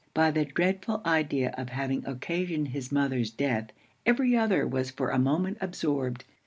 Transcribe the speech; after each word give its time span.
By 0.15 0.31
the 0.31 0.45
dreadful 0.45 1.03
idea 1.05 1.53
of 1.59 1.69
having 1.69 2.03
occasioned 2.07 2.69
his 2.69 2.91
mother's 2.91 3.29
death, 3.29 3.67
every 4.03 4.35
other 4.35 4.65
was 4.65 4.89
for 4.89 5.11
a 5.11 5.19
moment 5.19 5.59
absorbed. 5.61 6.23